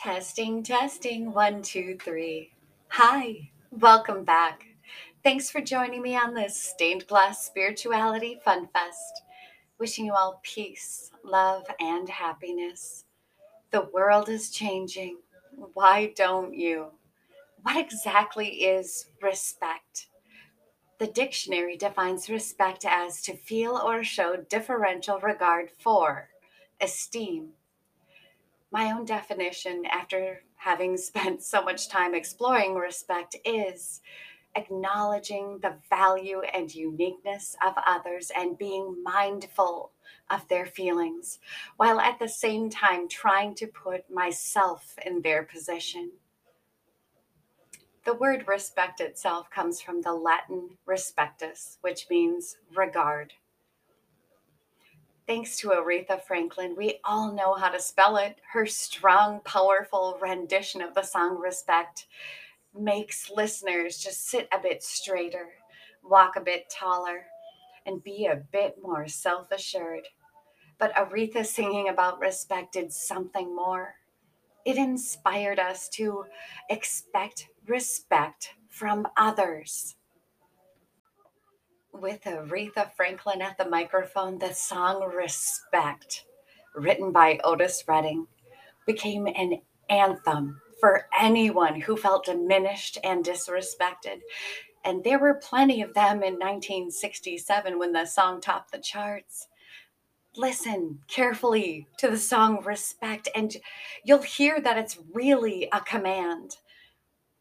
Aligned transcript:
Testing, 0.00 0.62
testing, 0.62 1.32
one, 1.32 1.60
two, 1.60 1.98
three. 2.00 2.52
Hi, 2.86 3.50
welcome 3.72 4.22
back. 4.22 4.64
Thanks 5.24 5.50
for 5.50 5.60
joining 5.60 6.02
me 6.02 6.16
on 6.16 6.34
this 6.34 6.56
Stained 6.56 7.08
Glass 7.08 7.44
Spirituality 7.44 8.38
Fun 8.44 8.68
Fest. 8.72 9.22
Wishing 9.80 10.04
you 10.04 10.14
all 10.14 10.40
peace, 10.44 11.10
love, 11.24 11.64
and 11.80 12.08
happiness. 12.08 13.06
The 13.72 13.88
world 13.92 14.28
is 14.28 14.50
changing. 14.50 15.18
Why 15.74 16.12
don't 16.14 16.54
you? 16.54 16.92
What 17.62 17.76
exactly 17.76 18.46
is 18.46 19.06
respect? 19.20 20.06
The 21.00 21.08
dictionary 21.08 21.76
defines 21.76 22.30
respect 22.30 22.84
as 22.88 23.20
to 23.22 23.36
feel 23.36 23.72
or 23.76 24.04
show 24.04 24.36
differential 24.48 25.18
regard 25.18 25.70
for, 25.76 26.28
esteem, 26.80 27.48
my 28.70 28.92
own 28.92 29.04
definition 29.04 29.84
after 29.86 30.42
having 30.56 30.96
spent 30.96 31.42
so 31.42 31.62
much 31.62 31.88
time 31.88 32.14
exploring 32.14 32.74
respect 32.74 33.36
is 33.44 34.00
acknowledging 34.54 35.58
the 35.62 35.74
value 35.88 36.40
and 36.40 36.74
uniqueness 36.74 37.56
of 37.64 37.74
others 37.86 38.32
and 38.34 38.58
being 38.58 39.02
mindful 39.02 39.92
of 40.30 40.46
their 40.48 40.66
feelings 40.66 41.38
while 41.76 42.00
at 42.00 42.18
the 42.18 42.28
same 42.28 42.68
time 42.68 43.08
trying 43.08 43.54
to 43.54 43.66
put 43.66 44.10
myself 44.10 44.96
in 45.04 45.22
their 45.22 45.42
position. 45.42 46.10
The 48.04 48.14
word 48.14 48.48
respect 48.48 49.00
itself 49.00 49.50
comes 49.50 49.80
from 49.80 50.00
the 50.00 50.14
Latin 50.14 50.70
respectus, 50.86 51.76
which 51.82 52.06
means 52.08 52.56
regard. 52.74 53.34
Thanks 55.28 55.58
to 55.58 55.68
Aretha 55.68 56.22
Franklin, 56.22 56.74
we 56.74 57.00
all 57.04 57.30
know 57.30 57.52
how 57.52 57.68
to 57.68 57.78
spell 57.78 58.16
it. 58.16 58.38
Her 58.50 58.64
strong, 58.64 59.40
powerful 59.44 60.16
rendition 60.22 60.80
of 60.80 60.94
the 60.94 61.02
song 61.02 61.38
Respect 61.38 62.06
makes 62.74 63.30
listeners 63.30 63.98
just 63.98 64.26
sit 64.30 64.48
a 64.52 64.58
bit 64.58 64.82
straighter, 64.82 65.50
walk 66.02 66.36
a 66.36 66.40
bit 66.40 66.70
taller, 66.70 67.26
and 67.84 68.02
be 68.02 68.24
a 68.24 68.36
bit 68.36 68.78
more 68.82 69.06
self 69.06 69.52
assured. 69.52 70.08
But 70.78 70.94
Aretha 70.94 71.44
singing 71.44 71.90
about 71.90 72.20
respect 72.20 72.72
did 72.72 72.90
something 72.90 73.54
more. 73.54 73.96
It 74.64 74.78
inspired 74.78 75.58
us 75.58 75.90
to 75.90 76.24
expect 76.70 77.48
respect 77.66 78.54
from 78.70 79.06
others 79.18 79.97
with 81.92 82.24
Aretha 82.24 82.92
Franklin 82.94 83.42
at 83.42 83.58
the 83.58 83.68
microphone, 83.68 84.38
the 84.38 84.52
song 84.52 85.02
Respect, 85.14 86.24
written 86.74 87.12
by 87.12 87.40
Otis 87.44 87.84
Redding, 87.86 88.26
became 88.86 89.26
an 89.26 89.60
anthem 89.88 90.60
for 90.80 91.06
anyone 91.18 91.80
who 91.80 91.96
felt 91.96 92.26
diminished 92.26 92.98
and 93.02 93.24
disrespected. 93.24 94.20
And 94.84 95.02
there 95.02 95.18
were 95.18 95.34
plenty 95.34 95.82
of 95.82 95.94
them 95.94 96.22
in 96.22 96.34
1967 96.34 97.78
when 97.78 97.92
the 97.92 98.06
song 98.06 98.40
topped 98.40 98.72
the 98.72 98.78
charts. 98.78 99.48
Listen 100.36 101.00
carefully 101.08 101.86
to 101.98 102.08
the 102.08 102.18
song 102.18 102.62
Respect, 102.64 103.28
and 103.34 103.56
you'll 104.04 104.22
hear 104.22 104.60
that 104.60 104.78
it's 104.78 104.98
really 105.12 105.68
a 105.72 105.80
command. 105.80 106.56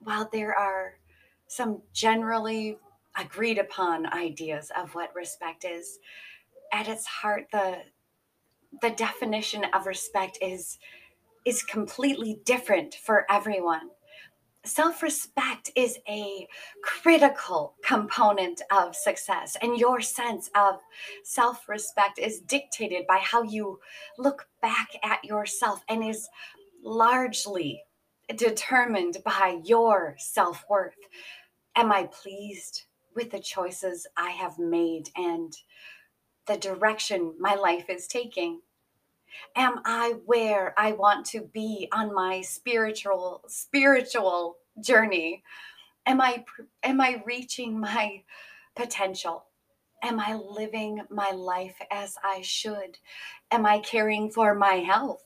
While 0.00 0.28
there 0.32 0.54
are 0.54 0.94
some 1.46 1.82
generally 1.92 2.78
agreed 3.18 3.58
upon 3.58 4.12
ideas 4.12 4.70
of 4.76 4.94
what 4.94 5.14
respect 5.14 5.64
is. 5.64 5.98
At 6.72 6.88
its 6.88 7.06
heart 7.06 7.46
the 7.52 7.78
the 8.82 8.90
definition 8.90 9.64
of 9.74 9.86
respect 9.86 10.38
is 10.40 10.78
is 11.44 11.62
completely 11.62 12.40
different 12.44 12.94
for 12.94 13.24
everyone. 13.30 13.90
Self-respect 14.62 15.70
is 15.74 15.98
a 16.06 16.46
critical 16.84 17.76
component 17.82 18.60
of 18.70 18.94
success 18.94 19.56
and 19.62 19.78
your 19.78 20.02
sense 20.02 20.50
of 20.54 20.80
self-respect 21.24 22.18
is 22.18 22.40
dictated 22.40 23.06
by 23.06 23.18
how 23.22 23.42
you 23.42 23.80
look 24.18 24.48
back 24.60 24.90
at 25.02 25.24
yourself 25.24 25.82
and 25.88 26.04
is 26.04 26.28
largely 26.82 27.82
determined 28.36 29.16
by 29.24 29.60
your 29.64 30.14
self-worth. 30.18 30.94
Am 31.74 31.90
i 31.90 32.04
pleased 32.04 32.84
with 33.14 33.30
the 33.30 33.40
choices 33.40 34.06
I 34.16 34.30
have 34.30 34.58
made 34.58 35.10
and 35.16 35.52
the 36.46 36.56
direction 36.56 37.34
my 37.38 37.54
life 37.54 37.88
is 37.88 38.06
taking? 38.06 38.60
Am 39.56 39.80
I 39.84 40.14
where 40.26 40.74
I 40.76 40.92
want 40.92 41.26
to 41.26 41.40
be 41.40 41.88
on 41.92 42.14
my 42.14 42.40
spiritual 42.40 43.42
spiritual 43.46 44.56
journey? 44.80 45.42
Am 46.06 46.20
I 46.20 46.44
am 46.82 47.00
I 47.00 47.22
reaching 47.24 47.78
my 47.78 48.22
potential? 48.74 49.44
Am 50.02 50.18
I 50.18 50.34
living 50.34 51.02
my 51.10 51.30
life 51.30 51.76
as 51.90 52.16
I 52.24 52.40
should? 52.40 52.98
Am 53.50 53.66
I 53.66 53.80
caring 53.80 54.30
for 54.30 54.54
my 54.54 54.76
health? 54.76 55.24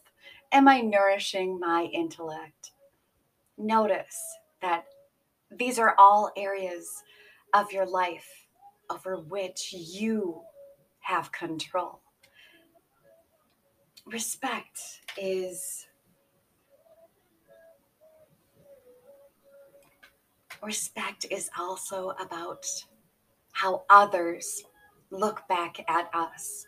Am 0.52 0.68
I 0.68 0.80
nourishing 0.80 1.60
my 1.60 1.84
intellect? 1.92 2.72
Notice 3.56 4.20
that 4.60 4.84
these 5.50 5.78
are 5.78 5.94
all 5.96 6.32
areas 6.36 7.02
of 7.54 7.72
your 7.72 7.86
life 7.86 8.28
over 8.90 9.20
which 9.20 9.72
you 9.72 10.42
have 11.00 11.32
control. 11.32 12.00
Respect 14.04 14.80
is 15.16 15.86
respect 20.62 21.26
is 21.30 21.48
also 21.58 22.10
about 22.20 22.66
how 23.52 23.84
others 23.88 24.62
look 25.10 25.46
back 25.48 25.78
at 25.88 26.10
us. 26.12 26.66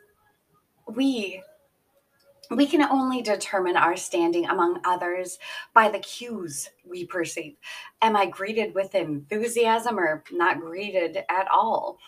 We 0.87 1.43
we 2.51 2.67
can 2.67 2.83
only 2.83 3.23
determine 3.23 3.77
our 3.77 3.97
standing 3.97 4.47
among 4.47 4.81
others 4.85 5.39
by 5.75 5.89
the 5.89 5.99
cues 5.99 6.69
we 6.89 7.05
perceive. 7.05 7.57
Am 8.03 8.17
I 8.17 8.27
greeted 8.27 8.75
with 8.75 8.95
enthusiasm 8.95 9.99
or 9.99 10.23
not 10.31 10.61
greeted 10.61 11.25
at 11.29 11.49
all? 11.49 11.99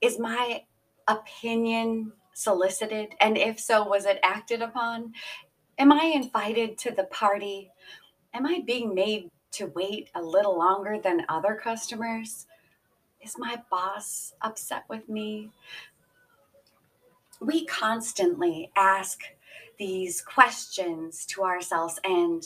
Is 0.00 0.18
my 0.18 0.62
opinion 1.06 2.12
solicited? 2.34 3.14
And 3.20 3.38
if 3.38 3.58
so, 3.58 3.82
was 3.82 4.04
it 4.04 4.20
acted 4.22 4.62
upon? 4.62 5.12
Am 5.78 5.92
I 5.92 6.12
invited 6.14 6.76
to 6.78 6.90
the 6.90 7.04
party? 7.04 7.70
Am 8.34 8.46
I 8.46 8.62
being 8.66 8.94
made 8.94 9.30
to 9.52 9.66
wait 9.74 10.10
a 10.14 10.20
little 10.22 10.58
longer 10.58 10.98
than 11.02 11.24
other 11.28 11.54
customers? 11.54 12.46
Is 13.22 13.36
my 13.38 13.62
boss 13.70 14.34
upset 14.42 14.84
with 14.88 15.08
me? 15.08 15.50
We 17.40 17.64
constantly 17.64 18.70
ask 18.76 19.20
these 19.78 20.20
questions 20.20 21.24
to 21.26 21.42
ourselves 21.42 21.98
and 22.04 22.42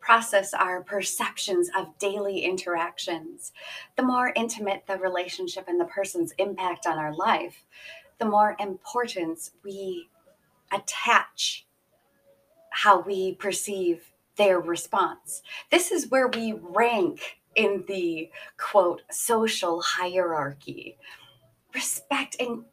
process 0.00 0.52
our 0.52 0.82
perceptions 0.82 1.70
of 1.76 1.98
daily 1.98 2.40
interactions, 2.40 3.52
the 3.96 4.02
more 4.02 4.32
intimate 4.36 4.84
the 4.86 4.98
relationship 4.98 5.64
and 5.66 5.80
the 5.80 5.86
person's 5.86 6.32
impact 6.38 6.86
on 6.86 6.98
our 6.98 7.14
life, 7.14 7.64
the 8.18 8.24
more 8.26 8.54
importance 8.60 9.52
we 9.64 10.08
attach 10.72 11.66
how 12.70 13.00
we 13.00 13.34
perceive 13.36 14.12
their 14.36 14.60
response. 14.60 15.42
This 15.70 15.90
is 15.90 16.10
where 16.10 16.28
we 16.28 16.54
rank 16.60 17.38
in 17.54 17.84
the 17.86 18.28
quote 18.58 19.02
social 19.10 19.80
hierarchy. 19.80 20.98
Respect 21.72 22.36
and 22.40 22.64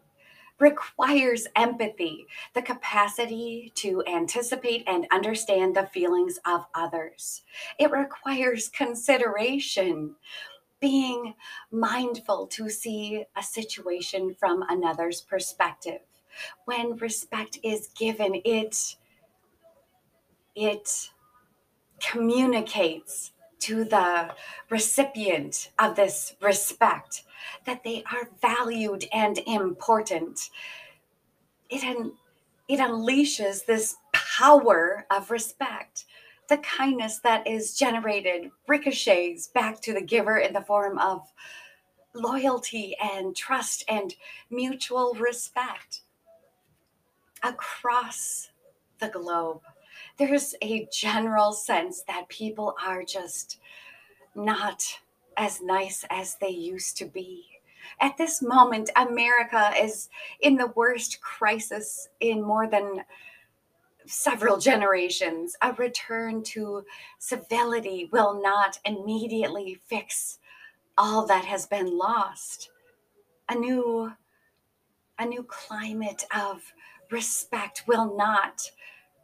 requires 0.61 1.47
empathy, 1.55 2.27
the 2.53 2.61
capacity 2.61 3.71
to 3.75 4.03
anticipate 4.07 4.83
and 4.87 5.07
understand 5.11 5.75
the 5.75 5.87
feelings 5.87 6.39
of 6.45 6.65
others. 6.75 7.41
It 7.79 7.91
requires 7.91 8.69
consideration, 8.69 10.15
being 10.79 11.33
mindful 11.71 12.47
to 12.47 12.69
see 12.69 13.25
a 13.35 13.43
situation 13.43 14.35
from 14.39 14.63
another's 14.69 15.21
perspective. 15.21 16.01
When 16.65 16.95
respect 16.95 17.59
is 17.63 17.89
given, 17.97 18.41
it 18.45 18.95
it 20.55 21.09
communicates 21.99 23.31
to 23.59 23.83
the 23.83 24.33
recipient 24.69 25.69
of 25.79 25.95
this 25.95 26.35
respect 26.41 27.23
that 27.65 27.83
they 27.83 28.03
are 28.11 28.29
valued 28.41 29.05
and 29.13 29.37
important. 29.39 30.49
It, 31.69 31.83
un- 31.83 32.13
it 32.67 32.79
unleashes 32.79 33.65
this 33.65 33.95
power 34.11 35.05
of 35.09 35.31
respect. 35.31 36.05
The 36.49 36.57
kindness 36.57 37.19
that 37.19 37.47
is 37.47 37.77
generated 37.77 38.51
ricochets 38.67 39.47
back 39.47 39.81
to 39.81 39.93
the 39.93 40.01
giver 40.01 40.37
in 40.37 40.53
the 40.53 40.61
form 40.61 40.97
of 40.99 41.31
loyalty 42.13 42.95
and 43.01 43.35
trust 43.35 43.85
and 43.87 44.15
mutual 44.49 45.13
respect 45.13 46.01
across 47.43 48.49
the 48.99 49.07
globe. 49.09 49.61
there's 50.17 50.53
a 50.61 50.87
general 50.91 51.51
sense 51.53 52.03
that 52.07 52.29
people 52.29 52.75
are 52.85 53.03
just 53.03 53.59
not 54.35 54.99
as 55.41 55.59
nice 55.59 56.05
as 56.11 56.35
they 56.35 56.49
used 56.49 56.95
to 56.97 57.05
be. 57.05 57.43
At 57.99 58.15
this 58.15 58.43
moment, 58.43 58.91
America 58.95 59.73
is 59.77 60.07
in 60.39 60.55
the 60.55 60.67
worst 60.75 61.19
crisis 61.19 62.07
in 62.19 62.43
more 62.43 62.67
than 62.67 63.03
several 64.05 64.59
generations. 64.59 65.55
A 65.63 65.73
return 65.73 66.43
to 66.43 66.85
civility 67.17 68.07
will 68.11 68.39
not 68.39 68.77
immediately 68.85 69.81
fix 69.87 70.37
all 70.95 71.25
that 71.25 71.45
has 71.45 71.65
been 71.65 71.97
lost. 71.97 72.69
A 73.49 73.55
new 73.55 74.13
a 75.17 75.25
new 75.25 75.43
climate 75.43 76.23
of 76.35 76.61
respect 77.09 77.83
will 77.87 78.15
not 78.15 78.61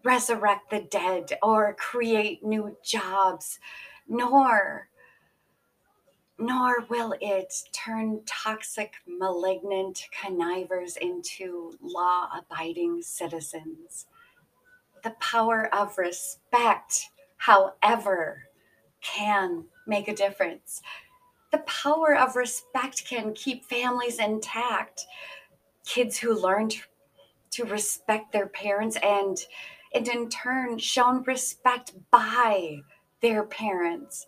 resurrect 0.03 0.71
the 0.71 0.81
dead 0.81 1.33
or 1.43 1.75
create 1.75 2.43
new 2.43 2.75
jobs, 2.83 3.59
nor 4.07 4.89
nor 6.39 6.81
will 6.89 7.15
it 7.19 7.53
turn 7.71 8.21
toxic, 8.25 8.93
malignant 9.07 10.07
connivers 10.11 10.97
into 10.97 11.73
law 11.81 12.29
abiding 12.37 13.01
citizens. 13.01 14.05
The 15.03 15.15
power 15.19 15.73
of 15.73 15.97
respect, 15.97 17.09
however, 17.37 18.43
can 19.01 19.65
make 19.87 20.07
a 20.07 20.15
difference. 20.15 20.81
The 21.51 21.59
power 21.59 22.15
of 22.15 22.35
respect 22.35 23.07
can 23.07 23.33
keep 23.33 23.65
families 23.65 24.19
intact. 24.19 25.05
Kids 25.85 26.17
who 26.17 26.39
learned 26.39 26.75
to 27.51 27.63
respect 27.63 28.31
their 28.31 28.47
parents 28.47 28.97
and, 29.01 29.37
and 29.93 30.07
in 30.07 30.29
turn 30.29 30.77
shown 30.77 31.23
respect 31.23 31.93
by 32.11 32.81
their 33.21 33.43
parents 33.43 34.27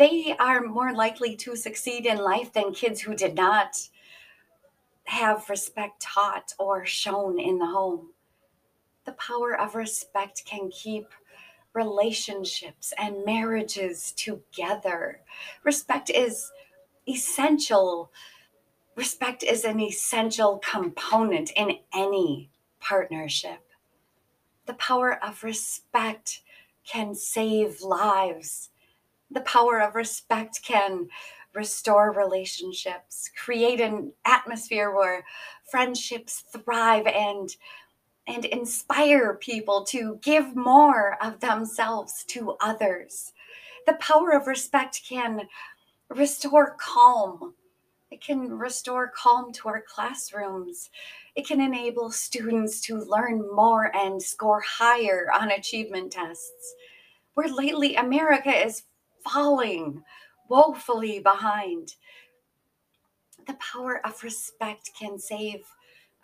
they 0.00 0.34
are 0.38 0.62
more 0.62 0.94
likely 0.94 1.36
to 1.36 1.54
succeed 1.54 2.06
in 2.06 2.16
life 2.16 2.54
than 2.54 2.72
kids 2.72 3.02
who 3.02 3.14
did 3.14 3.34
not 3.34 3.76
have 5.04 5.50
respect 5.50 6.00
taught 6.00 6.54
or 6.58 6.86
shown 6.86 7.38
in 7.38 7.58
the 7.58 7.66
home. 7.66 8.08
The 9.04 9.12
power 9.12 9.60
of 9.60 9.74
respect 9.74 10.46
can 10.46 10.70
keep 10.70 11.04
relationships 11.74 12.94
and 12.96 13.26
marriages 13.26 14.12
together. 14.12 15.20
Respect 15.64 16.08
is 16.08 16.50
essential. 17.06 18.10
Respect 18.96 19.42
is 19.42 19.66
an 19.66 19.80
essential 19.80 20.62
component 20.64 21.50
in 21.58 21.76
any 21.92 22.48
partnership. 22.80 23.68
The 24.64 24.74
power 24.74 25.22
of 25.22 25.44
respect 25.44 26.40
can 26.84 27.14
save 27.14 27.82
lives 27.82 28.70
the 29.30 29.40
power 29.42 29.80
of 29.80 29.94
respect 29.94 30.60
can 30.62 31.08
restore 31.54 32.12
relationships, 32.12 33.30
create 33.36 33.80
an 33.80 34.12
atmosphere 34.24 34.94
where 34.94 35.24
friendships 35.70 36.44
thrive 36.52 37.06
and 37.06 37.56
and 38.26 38.44
inspire 38.44 39.34
people 39.34 39.82
to 39.82 40.18
give 40.22 40.54
more 40.54 41.16
of 41.22 41.40
themselves 41.40 42.24
to 42.28 42.54
others. 42.60 43.32
The 43.86 43.94
power 43.94 44.32
of 44.32 44.46
respect 44.46 45.00
can 45.08 45.48
restore 46.10 46.76
calm. 46.78 47.54
It 48.10 48.20
can 48.20 48.58
restore 48.58 49.12
calm 49.14 49.52
to 49.52 49.68
our 49.68 49.82
classrooms. 49.82 50.90
It 51.36 51.46
can 51.46 51.60
enable 51.60 52.10
students 52.10 52.80
to 52.82 52.96
learn 52.96 53.48
more 53.54 53.94
and 53.96 54.20
score 54.20 54.60
higher 54.60 55.28
on 55.32 55.52
achievement 55.52 56.12
tests. 56.12 56.74
Where 57.34 57.48
lately 57.48 57.94
America 57.94 58.50
is 58.50 58.82
falling 59.22 60.02
woefully 60.48 61.20
behind. 61.20 61.94
The 63.46 63.54
power 63.54 64.04
of 64.04 64.24
respect 64.24 64.90
can 64.98 65.18
save 65.18 65.60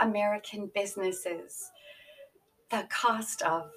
American 0.01 0.71
businesses. 0.75 1.71
The 2.71 2.89
cost 2.91 3.43
of 3.43 3.71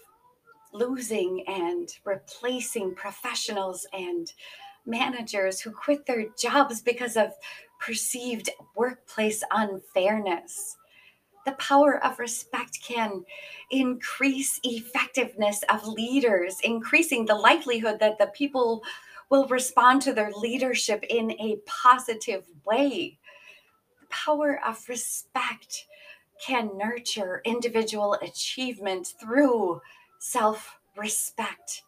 losing 0.74 1.44
and 1.48 1.88
replacing 2.04 2.96
professionals 2.96 3.86
and 3.94 4.34
managers 4.86 5.62
who 5.62 5.72
quit 5.72 6.06
their 6.08 6.26
jobs 6.38 6.82
because 6.82 7.16
of 7.16 7.34
perceived 7.80 8.50
workplace 8.76 9.44
unfairness. 9.52 10.78
The 11.46 11.54
power 11.54 12.04
of 12.04 12.20
respect 12.20 12.80
can 12.84 13.24
increase 13.72 14.60
effectiveness 14.64 15.64
of 15.70 15.88
leaders, 15.88 16.58
increasing 16.64 17.26
the 17.26 17.36
likelihood 17.36 18.00
that 18.00 18.20
the 18.20 18.28
people 18.28 18.84
will 19.30 19.48
respond 19.48 20.02
to 20.02 20.14
their 20.14 20.32
leadership 20.32 21.04
in 21.10 21.32
a 21.32 21.58
positive 21.66 22.46
way. 22.66 23.18
The 24.02 24.08
power 24.10 24.60
of 24.66 24.88
respect 24.90 25.86
can 26.46 26.78
nurture 26.78 27.42
individual 27.46 28.14
achievement 28.22 29.14
through 29.20 29.82
self 30.20 30.78
respect. 30.98 31.84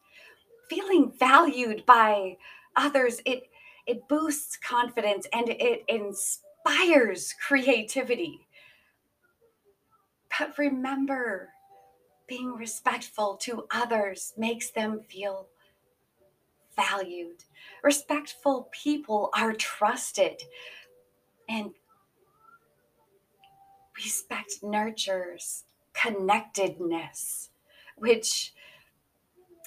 Feeling 0.69 1.11
valued 1.19 1.85
by 1.85 2.37
others, 2.75 3.21
it, 3.25 3.43
it 3.87 4.07
boosts 4.07 4.57
confidence 4.57 5.27
and 5.33 5.49
it 5.49 5.83
inspires 5.87 7.33
creativity. 7.45 8.47
But 10.37 10.57
remember, 10.57 11.49
being 12.27 12.53
respectful 12.53 13.37
to 13.41 13.67
others 13.71 14.33
makes 14.37 14.71
them 14.71 15.01
feel 15.09 15.47
valued. 16.75 17.43
Respectful 17.83 18.69
people 18.71 19.29
are 19.35 19.53
trusted. 19.53 20.41
And 21.49 21.71
respect 23.97 24.63
nurtures 24.63 25.65
connectedness, 25.93 27.49
which 27.97 28.53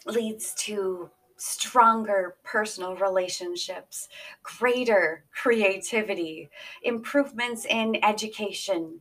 leads 0.07 0.55
to 0.55 1.11
stronger 1.37 2.37
personal 2.45 2.97
relationships, 2.97 4.09
greater 4.43 5.25
creativity, 5.33 6.49
improvements 6.83 7.67
in 7.67 8.03
education, 8.05 9.01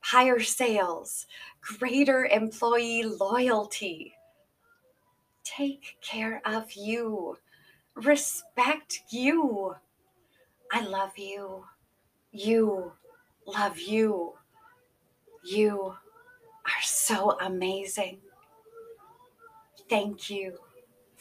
higher 0.00 0.40
sales, 0.40 1.26
greater 1.60 2.26
employee 2.26 3.04
loyalty. 3.04 4.14
Take 5.44 5.96
care 6.00 6.40
of 6.44 6.72
you 6.72 7.38
respect 7.94 9.02
you. 9.10 9.74
I 10.72 10.80
love 10.80 11.16
you. 11.16 11.64
You 12.32 12.92
love 13.46 13.78
you. 13.78 14.34
You 15.44 15.80
are 16.66 16.82
so 16.82 17.38
amazing. 17.40 18.18
Thank 19.88 20.30
you 20.30 20.63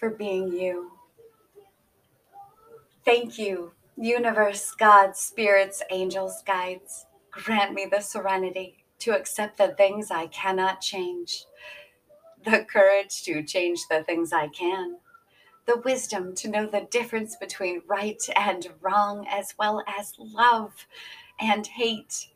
for 0.03 0.10
being 0.10 0.51
you. 0.51 0.91
Thank 3.05 3.39
you, 3.39 3.72
universe, 3.95 4.75
God, 4.77 5.15
spirits, 5.15 5.81
angels, 5.91 6.43
guides. 6.45 7.05
Grant 7.31 7.74
me 7.74 7.88
the 7.89 8.01
serenity 8.01 8.83
to 9.00 9.15
accept 9.15 9.57
the 9.57 9.69
things 9.69 10.12
I 10.12 10.27
cannot 10.27 10.81
change, 10.81 11.45
the 12.43 12.65
courage 12.69 13.24
to 13.24 13.43
change 13.43 13.79
the 13.89 14.03
things 14.03 14.33
I 14.33 14.50
can 14.50 14.98
the 15.65 15.79
wisdom 15.86 16.36
to 16.36 16.50
know 16.50 16.67
the 16.67 16.88
difference 16.91 17.38
between 17.38 17.81
right 17.88 18.22
and 18.36 18.67
wrong, 18.81 19.25
as 19.29 19.53
well 19.57 19.83
as 19.88 20.13
love 20.19 20.74
and 21.39 21.65
hate, 21.67 22.27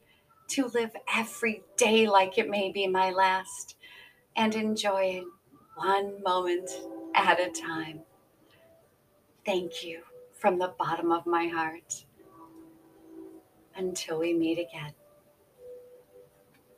to 0.48 0.68
live 0.68 0.92
every 1.14 1.64
day 1.78 2.08
like 2.08 2.38
it 2.38 2.50
may 2.50 2.72
be 2.72 2.88
my 2.88 3.12
last, 3.12 3.76
and 4.38 4.56
enjoying 4.56 5.30
one 5.78 6.22
moment 6.24 6.70
at 7.14 7.40
a 7.40 7.50
time. 7.52 8.02
Thank 9.46 9.84
you 9.84 10.02
from 10.34 10.58
the 10.58 10.74
bottom 10.78 11.12
of 11.12 11.26
my 11.26 11.48
heart. 11.48 12.06
Until 13.76 14.20
we 14.20 14.34
meet 14.34 14.58
again. 14.58 14.94